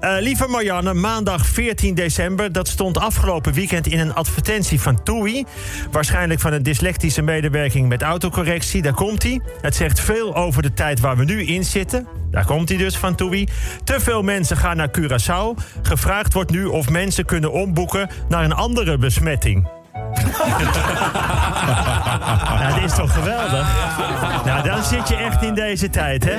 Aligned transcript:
Eh, 0.00 0.16
lieve 0.20 0.46
Marianne, 0.46 0.94
maandag 0.94 1.46
14 1.46 1.94
december. 1.94 2.52
Dat 2.52 2.68
stond 2.68 2.98
afgelopen 2.98 3.52
weekend 3.52 3.86
in 3.86 3.98
een 3.98 4.14
advertentie 4.14 4.80
van 4.80 5.02
TUI. 5.02 5.44
Waarschijnlijk 5.90 6.40
van 6.40 6.52
een 6.52 6.62
dyslectische 6.62 7.22
medewerking 7.22 7.88
met 7.88 8.02
autocorrectie. 8.02 8.82
Daar 8.82 8.94
komt 8.94 9.22
hij. 9.22 9.40
Het 9.60 9.74
zegt 9.74 10.00
veel 10.00 10.36
over 10.36 10.62
de 10.62 10.74
tijd 10.74 11.00
waar 11.00 11.16
we 11.16 11.24
nu 11.24 11.44
in 11.44 11.64
zitten. 11.64 12.06
Daar 12.30 12.44
komt 12.44 12.68
hij 12.68 12.78
dus 12.78 12.96
van 12.96 13.14
TUI. 13.14 13.48
Te 13.84 14.00
veel 14.00 14.22
mensen 14.22 14.56
gaan 14.56 14.76
naar 14.76 14.90
Curaçao. 14.98 15.62
Gevraagd 15.82 16.32
wordt 16.32 16.50
nu 16.50 16.64
of 16.64 16.90
mensen 16.90 17.24
kunnen 17.24 17.52
omboeken 17.52 18.08
naar 18.28 18.44
een 18.44 18.54
andere 18.54 18.98
besmetting. 18.98 19.68
Ja, 22.58 22.74
dit 22.74 22.84
is 22.84 22.94
toch 22.94 23.14
geweldig? 23.14 23.68
Nou, 24.44 24.62
dan 24.62 24.84
zit 24.84 25.08
je 25.08 25.16
echt 25.16 25.42
in 25.42 25.54
deze 25.54 25.90
tijd, 25.90 26.24
hè? 26.24 26.36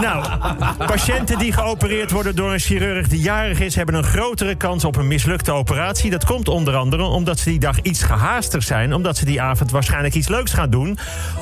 Nou, 0.00 0.24
patiënten 0.86 1.38
die 1.38 1.52
geopereerd 1.52 2.10
worden 2.10 2.36
door 2.36 2.52
een 2.52 2.58
chirurg 2.58 3.08
die 3.08 3.20
jarig 3.20 3.60
is... 3.60 3.74
hebben 3.74 3.94
een 3.94 4.04
grotere 4.04 4.54
kans 4.54 4.84
op 4.84 4.96
een 4.96 5.06
mislukte 5.06 5.52
operatie. 5.52 6.10
Dat 6.10 6.24
komt 6.24 6.48
onder 6.48 6.76
andere 6.76 7.02
omdat 7.02 7.38
ze 7.38 7.50
die 7.50 7.58
dag 7.58 7.80
iets 7.80 8.02
gehaaster 8.02 8.62
zijn... 8.62 8.94
omdat 8.94 9.16
ze 9.16 9.24
die 9.24 9.40
avond 9.40 9.70
waarschijnlijk 9.70 10.14
iets 10.14 10.28
leuks 10.28 10.52
gaan 10.52 10.70
doen... 10.70 10.98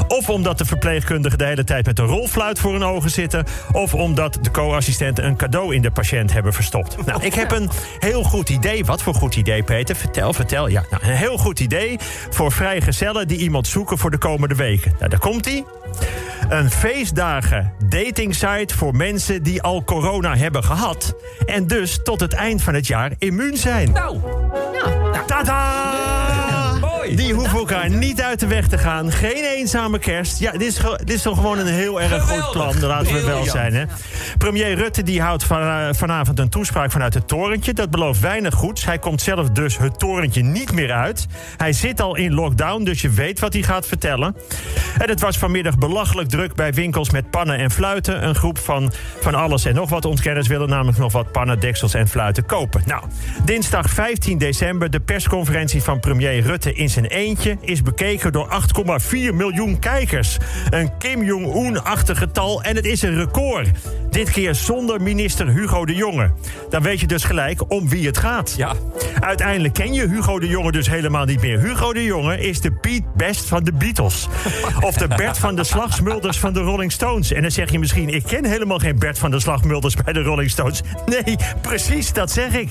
of 0.09 0.29
omdat 0.29 0.59
de 0.59 0.65
verpleegkundigen 0.65 1.38
de 1.38 1.45
hele 1.45 1.65
tijd 1.65 1.87
met 1.87 1.98
een 1.98 2.06
rolfluit 2.06 2.59
voor 2.59 2.73
hun 2.73 2.84
ogen 2.84 3.10
zitten... 3.10 3.45
of 3.73 3.95
omdat 3.95 4.38
de 4.42 4.51
co-assistenten 4.51 5.27
een 5.27 5.37
cadeau 5.37 5.74
in 5.74 5.82
de 5.82 5.90
patiënt 5.90 6.32
hebben 6.32 6.52
verstopt. 6.52 7.06
Nou, 7.06 7.24
ik 7.24 7.34
heb 7.34 7.51
een 7.51 7.70
heel 7.98 8.23
goed 8.23 8.48
idee. 8.48 8.84
Wat 8.84 9.02
voor 9.02 9.15
goed 9.15 9.37
idee, 9.37 9.62
Peter? 9.62 9.96
Vertel, 9.96 10.32
vertel. 10.32 10.68
Ja, 10.68 10.84
nou, 10.90 11.02
een 11.02 11.16
heel 11.16 11.38
goed 11.38 11.60
idee 11.60 11.96
voor 12.30 12.52
vrijgezellen 12.52 13.29
die 13.29 13.38
iemand 13.38 13.66
zoeken 13.66 13.98
voor 13.98 14.10
de 14.10 14.18
komende 14.18 14.54
weken. 14.54 14.95
Nou, 14.98 15.10
daar 15.10 15.20
komt 15.20 15.45
hij. 15.45 15.65
Een 16.48 16.70
feestdagen 16.70 17.73
datingsite 17.88 18.77
voor 18.77 18.97
mensen 18.97 19.43
die 19.43 19.62
al 19.62 19.84
corona 19.84 20.37
hebben 20.37 20.65
gehad... 20.65 21.15
en 21.47 21.66
dus 21.66 22.01
tot 22.02 22.21
het 22.21 22.33
eind 22.33 22.62
van 22.62 22.74
het 22.74 22.87
jaar 22.87 23.12
immuun 23.19 23.57
zijn. 23.57 23.93
Nou, 23.93 24.19
Tada! 25.27 26.27
Die 27.19 27.35
hoeven 27.35 27.59
elkaar 27.59 27.91
niet 27.91 28.23
uit 28.23 28.41
de 28.41 28.47
weg 28.47 28.69
te 28.69 28.79
gaan. 28.79 29.13
Geen 29.13 29.45
eenzame 29.45 29.99
kerst. 29.99 30.38
Ja, 30.38 30.52
dit 30.52 30.63
is, 30.63 30.80
dit 30.97 31.13
is 31.13 31.23
toch 31.23 31.37
gewoon 31.37 31.59
een 31.59 31.66
heel 31.66 32.01
erg 32.01 32.23
goed 32.23 32.51
plan. 32.51 32.80
Laten 32.80 33.13
we 33.13 33.24
wel 33.24 33.45
zijn, 33.45 33.74
hè. 33.74 33.85
Premier 34.38 34.74
Rutte 34.74 35.02
die 35.02 35.23
houdt 35.23 35.45
van, 35.45 35.61
eh, 35.61 35.89
vanavond 35.91 36.39
een 36.39 36.49
toespraak 36.49 36.91
vanuit 36.91 37.15
het 37.15 37.29
torentje. 37.29 37.73
Dat 37.73 37.91
belooft 37.91 38.21
weinig 38.21 38.55
goeds. 38.55 38.85
Hij 38.85 38.99
komt 38.99 39.23
zelf 39.23 39.51
dus 39.51 39.79
het 39.79 39.99
torentje 39.99 40.43
niet 40.43 40.73
meer 40.73 40.93
uit. 40.93 41.27
Hij 41.57 41.73
zit 41.73 42.01
al 42.01 42.16
in 42.16 42.35
lockdown, 42.35 42.85
dus 42.85 43.01
je 43.01 43.11
weet 43.11 43.41
wat 43.41 43.52
hij 43.52 43.63
gaat 43.63 43.87
vertellen. 43.87 44.37
En 44.99 45.09
het 45.09 45.21
was 45.21 45.39
vanmiddag 45.39 45.79
belachelijk 45.79 46.29
druk 46.29 46.55
bij 46.55 46.73
winkels 46.73 47.11
met 47.11 47.30
pannen 47.30 47.59
en 47.59 47.71
fluiten. 47.71 48.24
Een 48.24 48.35
groep 48.35 48.59
van, 48.59 48.93
van 49.21 49.35
alles 49.35 49.65
en 49.65 49.74
nog 49.74 49.91
wat 49.91 50.05
ontkenners 50.05 50.49
willen 50.49 50.69
namelijk 50.69 50.99
nog 50.99 51.13
wat 51.13 51.33
pannen, 51.33 51.61
deksels 51.61 51.95
en 51.95 52.09
fluiten 52.09 52.46
kopen. 52.46 52.83
Nou, 52.85 53.05
dinsdag 53.45 53.91
15 53.91 54.39
december, 54.39 54.91
de 54.91 55.01
persconferentie 55.01 55.83
van 55.83 56.01
premier 56.01 56.41
Rutte 56.41 56.73
in 56.73 56.91
zijn 56.91 57.07
eentje... 57.09 57.56
is 57.60 57.82
bekeken 57.82 58.32
door 58.32 58.48
8,4 59.01 59.10
miljoen 59.34 59.78
kijkers. 59.78 60.37
Een 60.70 60.98
Kim 60.98 61.24
Jong-un-achtig 61.24 62.18
getal 62.18 62.62
en 62.62 62.76
het 62.76 62.84
is 62.84 63.02
een 63.02 63.15
record. 63.15 63.68
Dit 64.10 64.31
keer 64.31 64.54
zonder 64.54 65.03
minister 65.03 65.48
Hugo 65.48 65.87
de 65.87 65.94
Jonge. 65.94 66.31
Dan 66.70 66.82
weet 66.82 67.00
je 67.00 67.06
dus 67.06 67.25
gelijk 67.25 67.70
om 67.70 67.88
wie 67.88 68.06
het 68.06 68.19
gaat. 68.19 68.54
Ja. 68.56 68.75
Uiteindelijk 69.20 69.75
ken 69.75 69.92
je 69.92 70.09
Hugo 70.09 70.38
de 70.38 70.48
Jonge 70.48 70.72
dus 70.72 70.88
helemaal 70.88 71.25
niet 71.25 71.41
meer. 71.41 71.60
Hugo 71.60 71.92
de 71.92 72.04
Jonge 72.04 72.41
is 72.41 72.60
de 72.60 72.72
Pete 72.72 73.06
Best 73.16 73.44
van 73.44 73.65
de 73.65 73.72
Beatles. 73.72 74.28
Of 74.81 74.94
de 74.94 75.09
Bert 75.09 75.38
van 75.38 75.56
de 75.56 75.65
Slagsmulders 75.65 76.38
van 76.38 76.53
de 76.53 76.60
Rolling 76.60 76.93
Stones. 76.93 77.32
En 77.32 77.43
dan 77.43 77.50
zeg 77.50 77.70
je 77.70 77.78
misschien, 77.78 78.09
ik 78.09 78.22
ken 78.22 78.44
helemaal 78.44 78.78
geen 78.78 78.98
Bert 78.98 79.19
van 79.19 79.31
de 79.31 79.41
Slagmulders 79.41 79.94
bij 79.94 80.12
de 80.12 80.22
Rolling 80.22 80.50
Stones. 80.50 80.82
Nee, 81.06 81.37
precies, 81.60 82.12
dat 82.12 82.31
zeg 82.31 82.54
ik. 82.54 82.69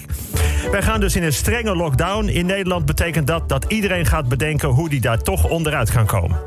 Wij 0.72 0.81
gaan 0.81 0.99
dus 0.99 1.16
in 1.16 1.23
een 1.23 1.33
strenge 1.33 1.75
lockdown. 1.75 2.27
In 2.27 2.45
Nederland 2.45 2.85
betekent 2.85 3.27
dat 3.27 3.49
dat 3.49 3.66
iedereen 3.67 4.05
gaat 4.05 4.27
bedenken 4.28 4.70
hoe 4.70 4.89
die 4.89 5.02
daar 5.02 5.22
toch 5.22 5.50
onderuit 5.50 5.91
kan 5.91 6.06
komen. 6.06 6.40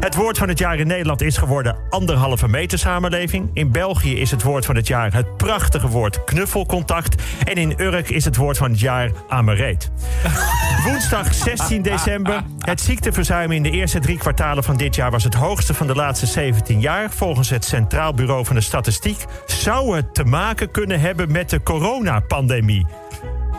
Het 0.00 0.14
woord 0.14 0.38
van 0.38 0.48
het 0.48 0.58
jaar 0.58 0.78
in 0.78 0.86
Nederland 0.86 1.22
is 1.22 1.36
geworden 1.36 1.76
anderhalve 1.88 2.48
meter 2.48 2.78
samenleving. 2.78 3.50
In 3.52 3.70
België 3.72 4.20
is 4.20 4.30
het 4.30 4.42
woord 4.42 4.66
van 4.66 4.76
het 4.76 4.86
jaar 4.86 5.12
het 5.12 5.36
prachtige 5.36 5.88
woord 5.88 6.24
knuffelcontact. 6.24 7.22
En 7.44 7.54
in 7.54 7.74
Urk 7.80 8.10
is 8.10 8.24
het 8.24 8.36
woord 8.36 8.56
van 8.56 8.70
het 8.70 8.80
jaar 8.80 9.10
amereet. 9.28 9.90
Woensdag 10.86 11.34
16 11.34 11.82
december. 11.82 12.42
Het 12.58 12.80
ziekteverzuim 12.80 13.52
in 13.52 13.62
de 13.62 13.70
eerste 13.70 13.98
drie 13.98 14.18
kwartalen 14.18 14.64
van 14.64 14.76
dit 14.76 14.94
jaar 14.94 15.10
was 15.10 15.24
het 15.24 15.34
hoogste 15.34 15.74
van 15.74 15.86
de 15.86 15.94
laatste 15.94 16.26
17 16.26 16.80
jaar. 16.80 17.10
Volgens 17.10 17.50
het 17.50 17.64
Centraal 17.64 18.14
Bureau 18.14 18.44
van 18.44 18.56
de 18.56 18.62
Statistiek 18.62 19.24
zou 19.46 19.96
het 19.96 20.14
te 20.14 20.24
maken 20.24 20.70
kunnen 20.70 21.00
hebben 21.00 21.32
met 21.32 21.50
de 21.50 21.62
coronapandemie. 21.62 22.86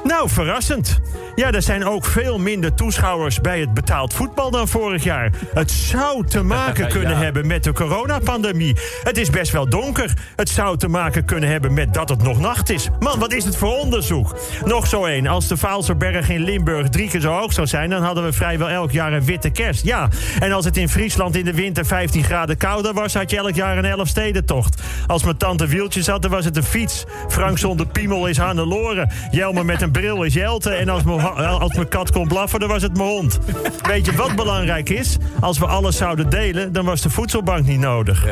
Nou, 0.08 0.30
verrassend. 0.30 1.00
Ja, 1.36 1.52
er 1.52 1.62
zijn 1.62 1.86
ook 1.86 2.06
veel 2.06 2.40
minder 2.40 2.74
toeschouwers 2.74 3.42
bij 3.42 3.60
het 3.60 3.74
betaald 3.74 4.14
voetbal 4.14 4.52
dan 4.52 4.68
vorig 4.68 5.04
jaar. 5.04 5.32
Het 5.54 5.72
zou 5.72 6.26
te 6.26 6.44
maken 6.44 6.88
kunnen 6.98 7.10
Ja. 7.18 7.18
hebben 7.24 7.48
met 7.48 7.64
de 7.64 7.74
coronapandemie. 7.74 8.76
Het 9.04 9.18
is 9.18 9.30
best 9.30 9.52
wel 9.52 9.70
donker. 9.70 10.14
Het 10.36 10.50
zou 10.50 10.78
te 10.78 10.88
maken 10.88 11.26
kunnen 11.26 11.50
hebben 11.50 11.74
met 11.74 11.94
dat 11.94 12.10
het 12.10 12.24
nog 12.24 12.40
nacht 12.40 12.70
is. 12.70 12.90
Man, 13.00 13.20
wat 13.20 13.34
is 13.34 13.46
het 13.46 13.56
voor 13.56 13.78
onderzoek? 13.78 14.36
Nog 14.66 14.88
zo 14.88 15.06
één. 15.06 15.28
Als 15.28 15.48
de 15.48 15.58
Vaalserberg 15.58 16.30
in 16.30 16.44
Limburg 16.44 16.90
drie 16.90 17.10
keer 17.10 17.22
zo 17.22 17.32
hoog 17.32 17.54
zou 17.54 17.68
zijn... 17.68 17.90
dan 17.90 18.04
hadden 18.04 18.24
we 18.24 18.34
vrijwel 18.34 18.70
elk 18.70 18.92
jaar 18.92 19.14
een 19.14 19.26
witte 19.26 19.50
kerst. 19.50 19.84
Ja, 19.84 20.08
en 20.40 20.52
als 20.52 20.66
het 20.66 20.78
in 20.78 20.90
Friesland 20.90 21.36
in 21.36 21.46
de 21.46 21.54
winter 21.54 21.86
15 21.86 22.24
graden 22.24 22.58
kouder 22.58 22.94
was... 22.94 23.14
had 23.14 23.30
je 23.32 23.38
elk 23.38 23.56
jaar 23.56 23.78
een 23.78 23.86
Elfstedentocht. 23.86 24.82
Als 25.08 25.24
mijn 25.24 25.38
tante 25.38 25.68
wieltjes 25.68 26.08
had, 26.08 26.22
dan 26.22 26.32
was 26.32 26.46
het 26.46 26.58
een 26.58 26.64
fiets. 26.64 27.06
Frank 27.28 27.58
zonder 27.58 27.86
piemel 27.88 28.28
is 28.28 28.38
Hannelore. 28.38 29.08
Jelmer 29.32 29.66
met 29.66 29.82
een 29.82 29.92
bril 30.00 30.24
is 30.24 30.34
Jelte. 30.34 30.70
En 30.70 30.90
als 30.90 31.04
mijn, 31.04 31.22
als 31.36 31.74
mijn 31.74 31.88
kat 31.88 32.12
kon 32.12 32.28
blaffen, 32.28 32.60
dan 32.60 32.70
was 32.70 32.82
het 32.82 32.98
mijn 32.98 33.10
hond. 33.10 33.40
Weet 33.82 34.06
je 34.06 34.16
wat 34.16 34.36
belangrijk 34.36 34.90
is? 34.90 35.18
Als 35.40 35.58
we 35.58 35.66
alles 35.66 35.98
zouden 35.98 36.30
delen, 36.30 36.74
dan 36.74 36.86
was 36.86 37.02
de 37.02 37.10
voedselbank 37.10 37.66
niet 37.66 37.80
nodig. 37.80 38.26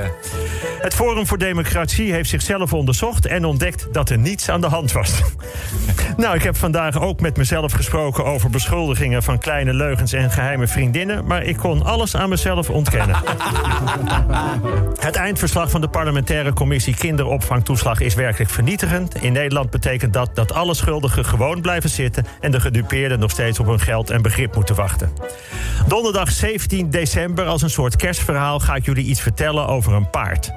Het 0.81 0.93
Forum 0.93 1.27
voor 1.27 1.37
Democratie 1.37 2.13
heeft 2.13 2.29
zichzelf 2.29 2.73
onderzocht... 2.73 3.25
en 3.25 3.45
ontdekt 3.45 3.87
dat 3.91 4.09
er 4.09 4.17
niets 4.17 4.49
aan 4.49 4.61
de 4.61 4.67
hand 4.67 4.91
was. 4.91 5.21
nou, 6.17 6.35
ik 6.35 6.43
heb 6.43 6.55
vandaag 6.55 6.99
ook 6.99 7.19
met 7.19 7.37
mezelf 7.37 7.71
gesproken... 7.71 8.25
over 8.25 8.49
beschuldigingen 8.49 9.23
van 9.23 9.39
kleine 9.39 9.73
leugens 9.73 10.13
en 10.13 10.31
geheime 10.31 10.67
vriendinnen... 10.67 11.25
maar 11.25 11.43
ik 11.43 11.57
kon 11.57 11.83
alles 11.83 12.15
aan 12.15 12.29
mezelf 12.29 12.69
ontkennen. 12.69 13.15
Het 14.99 15.15
eindverslag 15.15 15.69
van 15.69 15.81
de 15.81 15.87
parlementaire 15.87 16.53
commissie 16.53 16.95
kinderopvangtoeslag 16.95 17.99
is 17.99 18.15
werkelijk 18.15 18.51
vernietigend. 18.51 19.15
In 19.15 19.33
Nederland 19.33 19.69
betekent 19.69 20.13
dat 20.13 20.29
dat 20.33 20.53
alle 20.53 20.73
schuldigen 20.73 21.25
gewoon 21.25 21.44
blijven 21.53 21.89
zitten 21.89 22.25
en 22.39 22.51
de 22.51 22.59
gedupeerden 22.59 23.19
nog 23.19 23.31
steeds 23.31 23.59
op 23.59 23.65
hun 23.65 23.79
geld 23.79 24.09
en 24.09 24.21
begrip 24.21 24.55
moeten 24.55 24.75
wachten. 24.75 25.11
Donderdag 25.87 26.31
17 26.31 26.89
december, 26.89 27.45
als 27.45 27.61
een 27.61 27.69
soort 27.69 27.95
kerstverhaal, 27.95 28.59
ga 28.59 28.75
ik 28.75 28.85
jullie 28.85 29.05
iets 29.05 29.21
vertellen 29.21 29.67
over 29.67 29.93
een 29.93 30.09
paard. 30.09 30.51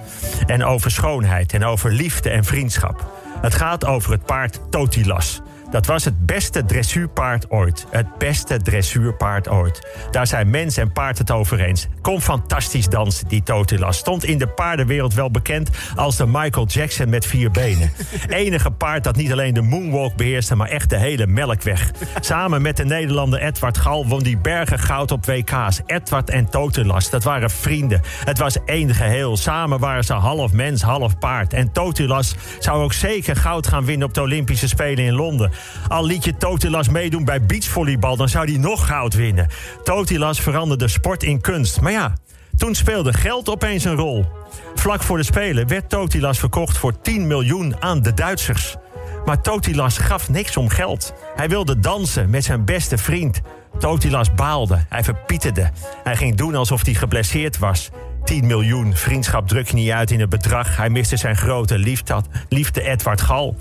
En 0.46 0.64
over 0.64 0.90
schoonheid 0.90 1.52
en 1.52 1.64
over 1.64 1.92
liefde 1.92 2.30
en 2.30 2.44
vriendschap. 2.44 3.12
Het 3.40 3.54
gaat 3.54 3.86
over 3.86 4.12
het 4.12 4.24
paard 4.24 4.60
Totilas. 4.70 5.40
Dat 5.70 5.86
was 5.86 6.04
het 6.04 6.26
beste 6.26 6.64
dressuurpaard 6.64 7.50
ooit. 7.50 7.86
Het 7.90 8.18
beste 8.18 8.56
dressuurpaard 8.56 9.48
ooit. 9.48 9.86
Daar 10.10 10.26
zijn 10.26 10.50
mens 10.50 10.76
en 10.76 10.92
paard 10.92 11.18
het 11.18 11.30
over 11.30 11.60
eens. 11.60 11.88
Kon 12.02 12.20
fantastisch 12.20 12.88
dansen, 12.88 13.28
die 13.28 13.42
Totilas. 13.42 13.96
Stond 13.96 14.24
in 14.24 14.38
de 14.38 14.48
paardenwereld 14.48 15.14
wel 15.14 15.30
bekend 15.30 15.70
als 15.94 16.16
de 16.16 16.26
Michael 16.26 16.66
Jackson 16.66 17.08
met 17.08 17.26
vier 17.26 17.50
benen. 17.50 17.92
Enige 18.28 18.70
paard 18.70 19.04
dat 19.04 19.16
niet 19.16 19.32
alleen 19.32 19.54
de 19.54 19.62
moonwalk 19.62 20.16
beheerste, 20.16 20.54
maar 20.54 20.68
echt 20.68 20.90
de 20.90 20.96
hele 20.96 21.26
melkweg. 21.26 21.90
Samen 22.20 22.62
met 22.62 22.76
de 22.76 22.84
Nederlander 22.84 23.40
Edward 23.40 23.78
Gal 23.78 24.06
won 24.06 24.22
die 24.22 24.38
bergen 24.38 24.78
goud 24.78 25.10
op 25.10 25.26
WK's. 25.26 25.80
Edward 25.86 26.30
en 26.30 26.50
Totilas, 26.50 27.10
dat 27.10 27.24
waren 27.24 27.50
vrienden. 27.50 28.00
Het 28.24 28.38
was 28.38 28.64
één 28.64 28.94
geheel. 28.94 29.36
Samen 29.36 29.78
waren 29.78 30.04
ze 30.04 30.12
half 30.12 30.52
mens, 30.52 30.82
half 30.82 31.18
paard. 31.18 31.52
En 31.52 31.72
Totilas 31.72 32.34
zou 32.58 32.82
ook 32.82 32.92
zeker 32.92 33.36
goud 33.36 33.66
gaan 33.66 33.84
winnen 33.84 34.08
op 34.08 34.14
de 34.14 34.20
Olympische 34.20 34.68
Spelen 34.68 35.04
in 35.04 35.14
Londen. 35.14 35.50
Al 35.88 36.04
liet 36.04 36.24
je 36.24 36.36
Totilas 36.36 36.88
meedoen 36.88 37.24
bij 37.24 37.46
beachvolleybal, 37.46 38.16
dan 38.16 38.28
zou 38.28 38.50
hij 38.50 38.60
nog 38.60 38.86
goud 38.86 39.14
winnen. 39.14 39.48
Totilas 39.84 40.40
veranderde 40.40 40.88
sport 40.88 41.22
in 41.22 41.40
kunst. 41.40 41.80
Maar 41.80 41.92
ja, 41.92 42.14
toen 42.56 42.74
speelde 42.74 43.12
geld 43.12 43.48
opeens 43.48 43.84
een 43.84 43.96
rol. 43.96 44.26
Vlak 44.74 45.02
voor 45.02 45.16
de 45.16 45.22
Spelen 45.22 45.68
werd 45.68 45.88
Totilas 45.88 46.38
verkocht 46.38 46.78
voor 46.78 47.00
10 47.00 47.26
miljoen 47.26 47.82
aan 47.82 48.02
de 48.02 48.14
Duitsers. 48.14 48.76
Maar 49.24 49.40
Totilas 49.40 49.98
gaf 49.98 50.28
niks 50.28 50.56
om 50.56 50.68
geld. 50.68 51.12
Hij 51.34 51.48
wilde 51.48 51.78
dansen 51.78 52.30
met 52.30 52.44
zijn 52.44 52.64
beste 52.64 52.98
vriend. 52.98 53.40
Totilas 53.78 54.34
baalde, 54.34 54.84
hij 54.88 55.04
verpieterde. 55.04 55.70
Hij 56.02 56.16
ging 56.16 56.36
doen 56.36 56.54
alsof 56.54 56.84
hij 56.84 56.94
geblesseerd 56.94 57.58
was. 57.58 57.90
10 58.28 58.46
miljoen, 58.46 58.94
vriendschap 58.94 59.48
druk 59.48 59.72
niet 59.72 59.90
uit 59.90 60.10
in 60.10 60.20
het 60.20 60.28
bedrag. 60.28 60.76
Hij 60.76 60.90
miste 60.90 61.16
zijn 61.16 61.36
grote 61.36 61.78
liefde, 61.78 62.22
liefde 62.48 62.82
Edward 62.82 63.20
Gal. 63.20 63.56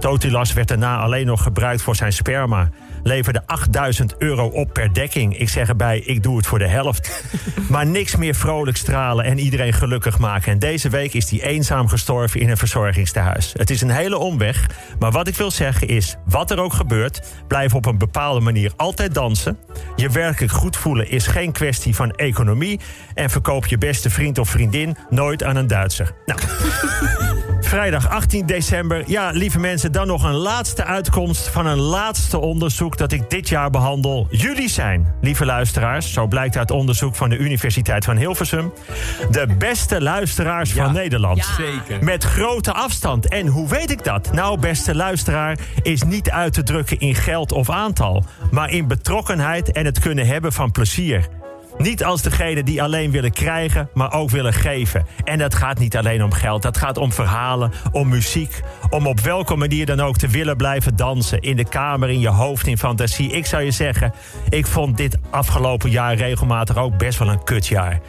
Totilas 0.00 0.52
werd 0.52 0.68
daarna 0.68 0.98
alleen 0.98 1.26
nog 1.26 1.42
gebruikt 1.42 1.82
voor 1.82 1.96
zijn 1.96 2.12
sperma. 2.12 2.70
Leverde 3.02 3.42
8000 3.46 4.14
euro 4.18 4.46
op 4.46 4.72
per 4.72 4.94
dekking. 4.94 5.38
Ik 5.38 5.48
zeg 5.48 5.68
erbij, 5.68 5.98
ik 5.98 6.22
doe 6.22 6.36
het 6.36 6.46
voor 6.46 6.58
de 6.58 6.68
helft. 6.68 7.24
maar 7.70 7.86
niks 7.86 8.16
meer 8.16 8.34
vrolijk 8.34 8.76
stralen 8.76 9.24
en 9.24 9.38
iedereen 9.38 9.72
gelukkig 9.72 10.18
maken. 10.18 10.52
En 10.52 10.58
deze 10.58 10.88
week 10.88 11.14
is 11.14 11.30
hij 11.30 11.42
eenzaam 11.42 11.88
gestorven 11.88 12.40
in 12.40 12.50
een 12.50 12.56
verzorgingstehuis. 12.56 13.52
Het 13.56 13.70
is 13.70 13.80
een 13.80 13.90
hele 13.90 14.18
omweg, 14.18 14.66
maar 14.98 15.10
wat 15.10 15.28
ik 15.28 15.36
wil 15.36 15.50
zeggen 15.50 15.88
is... 15.88 16.16
wat 16.24 16.50
er 16.50 16.58
ook 16.58 16.72
gebeurt, 16.72 17.20
blijf 17.48 17.74
op 17.74 17.86
een 17.86 17.98
bepaalde 17.98 18.40
manier 18.40 18.72
altijd 18.76 19.14
dansen. 19.14 19.58
Je 19.96 20.08
werkelijk 20.08 20.52
goed 20.52 20.76
voelen 20.76 21.10
is 21.10 21.26
geen 21.26 21.52
kwestie 21.52 21.94
van 21.94 22.10
economie... 22.10 22.80
en 23.14 23.30
verkoop 23.30 23.66
je 23.66 23.78
beste 23.78 24.10
vriend 24.10 24.38
of 24.38 24.48
vriendin 24.48 24.96
nooit 25.10 25.42
aan 25.42 25.56
een 25.56 25.66
Duitser. 25.66 26.12
Nou... 26.26 26.40
Vrijdag 27.72 28.08
18 28.08 28.46
december. 28.46 29.02
Ja, 29.06 29.30
lieve 29.30 29.58
mensen, 29.58 29.92
dan 29.92 30.06
nog 30.06 30.22
een 30.24 30.34
laatste 30.34 30.84
uitkomst 30.84 31.48
van 31.48 31.66
een 31.66 31.78
laatste 31.78 32.38
onderzoek 32.38 32.96
dat 32.96 33.12
ik 33.12 33.30
dit 33.30 33.48
jaar 33.48 33.70
behandel. 33.70 34.26
Jullie 34.30 34.68
zijn, 34.68 35.14
lieve 35.20 35.44
luisteraars, 35.44 36.12
zo 36.12 36.26
blijkt 36.26 36.56
uit 36.56 36.70
onderzoek 36.70 37.14
van 37.14 37.28
de 37.28 37.36
Universiteit 37.36 38.04
van 38.04 38.16
Hilversum, 38.16 38.72
de 39.30 39.46
beste 39.58 40.02
luisteraars 40.02 40.72
van 40.72 40.92
Nederland. 40.92 41.44
Zeker. 41.56 42.04
Met 42.04 42.24
grote 42.24 42.72
afstand. 42.72 43.28
En 43.28 43.46
hoe 43.46 43.68
weet 43.68 43.90
ik 43.90 44.04
dat? 44.04 44.32
Nou, 44.32 44.60
beste 44.60 44.94
luisteraar, 44.94 45.58
is 45.82 46.02
niet 46.02 46.30
uit 46.30 46.52
te 46.52 46.62
drukken 46.62 46.98
in 46.98 47.14
geld 47.14 47.52
of 47.52 47.70
aantal, 47.70 48.24
maar 48.50 48.70
in 48.70 48.88
betrokkenheid 48.88 49.72
en 49.72 49.84
het 49.84 49.98
kunnen 49.98 50.26
hebben 50.26 50.52
van 50.52 50.70
plezier. 50.70 51.28
Niet 51.82 52.04
als 52.04 52.22
degene 52.22 52.62
die 52.62 52.82
alleen 52.82 53.10
willen 53.10 53.32
krijgen, 53.32 53.88
maar 53.94 54.12
ook 54.12 54.30
willen 54.30 54.52
geven. 54.52 55.06
En 55.24 55.38
dat 55.38 55.54
gaat 55.54 55.78
niet 55.78 55.96
alleen 55.96 56.24
om 56.24 56.32
geld. 56.32 56.62
Dat 56.62 56.76
gaat 56.76 56.96
om 56.96 57.12
verhalen, 57.12 57.72
om 57.92 58.08
muziek. 58.08 58.60
Om 58.90 59.06
op 59.06 59.20
welke 59.20 59.56
manier 59.56 59.86
dan 59.86 60.00
ook 60.00 60.16
te 60.16 60.28
willen 60.28 60.56
blijven 60.56 60.96
dansen. 60.96 61.40
In 61.40 61.56
de 61.56 61.68
kamer, 61.68 62.10
in 62.10 62.20
je 62.20 62.28
hoofd, 62.28 62.66
in 62.66 62.78
fantasie. 62.78 63.32
Ik 63.32 63.46
zou 63.46 63.62
je 63.62 63.70
zeggen, 63.70 64.12
ik 64.48 64.66
vond 64.66 64.96
dit 64.96 65.18
afgelopen 65.30 65.90
jaar 65.90 66.14
regelmatig 66.14 66.76
ook 66.76 66.98
best 66.98 67.18
wel 67.18 67.28
een 67.28 67.44
kutjaar. 67.44 68.00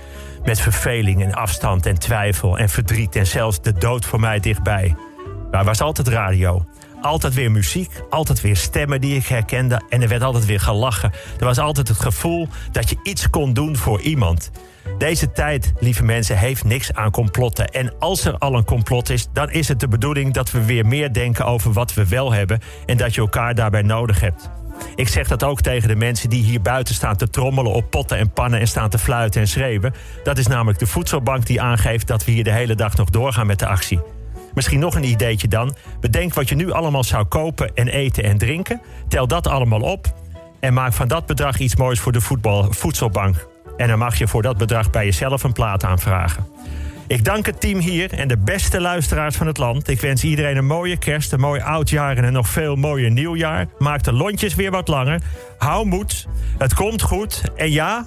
Met 0.43 0.59
verveling 0.59 1.23
en 1.23 1.33
afstand 1.33 1.85
en 1.85 1.99
twijfel 1.99 2.57
en 2.57 2.69
verdriet 2.69 3.15
en 3.15 3.27
zelfs 3.27 3.61
de 3.61 3.73
dood 3.73 4.05
voor 4.05 4.19
mij 4.19 4.39
dichtbij. 4.39 4.95
Maar 5.51 5.65
was 5.65 5.81
altijd 5.81 6.07
radio. 6.07 6.65
Altijd 7.03 7.33
weer 7.33 7.51
muziek, 7.51 7.91
altijd 8.09 8.41
weer 8.41 8.55
stemmen 8.55 9.01
die 9.01 9.15
ik 9.15 9.25
herkende. 9.25 9.81
En 9.89 10.01
er 10.01 10.07
werd 10.07 10.23
altijd 10.23 10.45
weer 10.45 10.59
gelachen. 10.59 11.11
Er 11.39 11.45
was 11.45 11.59
altijd 11.59 11.87
het 11.87 11.99
gevoel 11.99 12.47
dat 12.71 12.89
je 12.89 12.99
iets 13.03 13.29
kon 13.29 13.53
doen 13.53 13.75
voor 13.75 14.01
iemand. 14.01 14.51
Deze 14.97 15.31
tijd, 15.31 15.73
lieve 15.79 16.03
mensen, 16.03 16.37
heeft 16.37 16.63
niks 16.63 16.93
aan 16.93 17.11
complotten. 17.11 17.67
En 17.67 17.93
als 17.99 18.25
er 18.25 18.37
al 18.37 18.55
een 18.55 18.65
complot 18.65 19.09
is, 19.09 19.27
dan 19.33 19.51
is 19.51 19.67
het 19.67 19.79
de 19.79 19.87
bedoeling 19.87 20.33
dat 20.33 20.51
we 20.51 20.65
weer 20.65 20.85
meer 20.85 21.13
denken 21.13 21.45
over 21.45 21.73
wat 21.73 21.93
we 21.93 22.07
wel 22.07 22.31
hebben. 22.31 22.59
En 22.85 22.97
dat 22.97 23.15
je 23.15 23.21
elkaar 23.21 23.55
daarbij 23.55 23.81
nodig 23.81 24.19
hebt. 24.19 24.49
Ik 24.95 25.07
zeg 25.07 25.27
dat 25.27 25.43
ook 25.43 25.61
tegen 25.61 25.87
de 25.87 25.95
mensen 25.95 26.29
die 26.29 26.43
hier 26.43 26.61
buiten 26.61 26.95
staan 26.95 27.15
te 27.15 27.29
trommelen 27.29 27.71
op 27.71 27.89
potten 27.89 28.17
en 28.17 28.33
pannen 28.33 28.59
en 28.59 28.67
staan 28.67 28.89
te 28.89 28.97
fluiten 28.97 29.41
en 29.41 29.47
schreeuwen. 29.47 29.93
Dat 30.23 30.37
is 30.37 30.47
namelijk 30.47 30.79
de 30.79 30.87
voedselbank 30.87 31.45
die 31.45 31.61
aangeeft 31.61 32.07
dat 32.07 32.25
we 32.25 32.31
hier 32.31 32.43
de 32.43 32.51
hele 32.51 32.75
dag 32.75 32.95
nog 32.95 33.09
doorgaan 33.09 33.47
met 33.47 33.59
de 33.59 33.67
actie. 33.67 33.99
Misschien 34.53 34.79
nog 34.79 34.95
een 34.95 35.03
ideetje 35.03 35.47
dan. 35.47 35.75
Bedenk 35.99 36.33
wat 36.33 36.49
je 36.49 36.55
nu 36.55 36.71
allemaal 36.71 37.03
zou 37.03 37.25
kopen 37.25 37.71
en 37.75 37.87
eten 37.87 38.23
en 38.23 38.37
drinken. 38.37 38.81
Tel 39.07 39.27
dat 39.27 39.47
allemaal 39.47 39.81
op. 39.81 40.13
En 40.59 40.73
maak 40.73 40.93
van 40.93 41.07
dat 41.07 41.25
bedrag 41.25 41.59
iets 41.59 41.75
moois 41.75 41.99
voor 41.99 42.11
de 42.11 42.21
voedselbank. 42.69 43.47
En 43.77 43.87
dan 43.87 43.99
mag 43.99 44.17
je 44.17 44.27
voor 44.27 44.41
dat 44.41 44.57
bedrag 44.57 44.89
bij 44.89 45.05
jezelf 45.05 45.43
een 45.43 45.53
plaat 45.53 45.83
aanvragen. 45.83 46.45
Ik 47.07 47.25
dank 47.25 47.45
het 47.45 47.61
team 47.61 47.79
hier 47.79 48.13
en 48.13 48.27
de 48.27 48.37
beste 48.37 48.81
luisteraars 48.81 49.35
van 49.35 49.47
het 49.47 49.57
land. 49.57 49.87
Ik 49.87 50.01
wens 50.01 50.23
iedereen 50.23 50.57
een 50.57 50.65
mooie 50.65 50.97
kerst, 50.97 51.31
een 51.31 51.39
mooi 51.39 51.61
oudjaar 51.61 52.17
en 52.17 52.23
een 52.23 52.33
nog 52.33 52.47
veel 52.47 52.75
mooier 52.75 53.11
nieuwjaar. 53.11 53.67
Maak 53.77 54.03
de 54.03 54.13
lontjes 54.13 54.55
weer 54.55 54.71
wat 54.71 54.87
langer. 54.87 55.21
Hou 55.57 55.85
moed. 55.85 56.27
Het 56.57 56.73
komt 56.73 57.01
goed. 57.01 57.43
En 57.55 57.71
ja, 57.71 58.05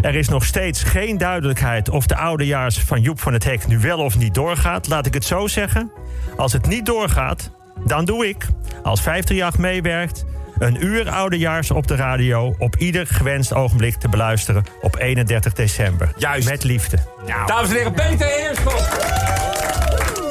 er 0.00 0.14
is 0.14 0.28
nog 0.28 0.44
steeds 0.44 0.82
geen 0.82 1.18
duidelijkheid 1.18 1.88
of 1.88 2.06
de 2.06 2.16
oudejaars 2.16 2.78
van 2.78 3.00
Joep 3.00 3.20
van 3.20 3.32
het 3.32 3.44
Hek 3.44 3.66
nu 3.66 3.78
wel 3.78 3.98
of 3.98 4.18
niet 4.18 4.34
doorgaat. 4.34 4.88
Laat 4.88 5.06
ik 5.06 5.14
het 5.14 5.24
zo 5.24 5.46
zeggen. 5.46 5.92
Als 6.36 6.52
het 6.52 6.66
niet 6.66 6.86
doorgaat, 6.86 7.50
dan 7.84 8.04
doe 8.04 8.28
ik, 8.28 8.46
als 8.82 9.00
50 9.00 9.58
meewerkt, 9.58 10.24
een 10.58 10.84
uur 10.84 11.10
oudejaars 11.10 11.70
op 11.70 11.86
de 11.86 11.96
radio 11.96 12.54
op 12.58 12.76
ieder 12.76 13.06
gewenst 13.06 13.52
ogenblik 13.52 13.94
te 13.94 14.08
beluisteren 14.08 14.64
op 14.80 14.96
31 14.98 15.52
december. 15.52 16.12
Juist. 16.16 16.48
Met 16.48 16.64
liefde. 16.64 16.98
Nou. 17.26 17.46
Dames 17.46 17.68
en 17.68 17.76
heren, 17.76 17.92
Peter 17.92 18.26
Heerschop. 18.26 19.12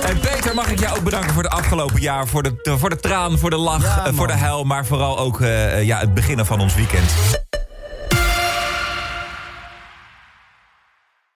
En 0.06 0.19
Peter, 0.19 0.56
mag 0.56 0.71
ik 0.71 0.79
jou 0.79 0.97
ook 0.97 1.03
bedanken 1.03 1.33
voor 1.33 1.44
het 1.44 1.51
afgelopen 1.51 2.01
jaar. 2.01 2.27
Voor 2.27 2.44
de, 2.44 2.75
voor 2.77 2.89
de 2.89 2.99
traan, 2.99 3.38
voor 3.38 3.49
de 3.49 3.57
lach, 3.57 3.83
Ja, 3.83 4.06
eh, 4.06 4.13
voor 4.13 4.27
de 4.27 4.33
huil. 4.33 4.63
Maar 4.63 4.85
vooral 4.85 5.19
ook 5.19 5.41
eh, 5.41 5.83
ja, 5.83 5.99
het 5.99 6.13
beginnen 6.13 6.45
van 6.45 6.59
ons 6.59 6.75
weekend. 6.75 7.43